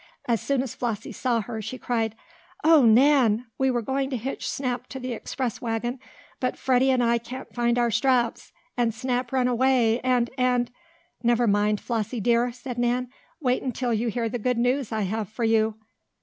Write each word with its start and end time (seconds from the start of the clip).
As 0.27 0.41
soon 0.41 0.63
as 0.63 0.73
Flossie 0.73 1.11
saw 1.11 1.41
her, 1.41 1.61
she 1.61 1.77
cried: 1.77 2.15
"Oh, 2.63 2.85
Nan! 2.87 3.45
We 3.59 3.69
were 3.69 3.83
going 3.83 4.09
to 4.09 4.17
hitch 4.17 4.49
Snap 4.49 4.87
to 4.87 4.99
the 4.99 5.13
express 5.13 5.61
wagon, 5.61 5.99
but 6.39 6.57
Freddie 6.57 6.89
and 6.89 7.03
I 7.03 7.19
can't 7.19 7.53
find 7.53 7.77
our 7.77 7.91
straps, 7.91 8.51
and 8.75 8.95
Snap 8.95 9.31
ran 9.31 9.47
away, 9.47 9.99
and 9.99 10.31
and" 10.39 10.71
"Never 11.21 11.45
mind, 11.45 11.79
Flossie 11.79 12.19
dear," 12.19 12.51
said 12.51 12.79
Nan. 12.79 13.09
"Wait 13.39 13.61
until 13.61 13.93
you 13.93 14.07
hear 14.07 14.27
the 14.27 14.39
good 14.39 14.57
news 14.57 14.91
I 14.91 15.01
have 15.03 15.29
for 15.29 15.43
you!" 15.43 15.75